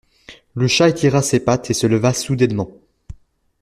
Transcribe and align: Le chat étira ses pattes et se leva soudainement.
Le 0.55 0.67
chat 0.67 0.89
étira 0.89 1.21
ses 1.21 1.39
pattes 1.39 1.69
et 1.69 1.75
se 1.75 1.85
leva 1.85 2.11
soudainement. 2.11 2.71